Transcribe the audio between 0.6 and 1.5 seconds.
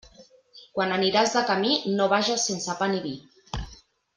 Quan aniràs de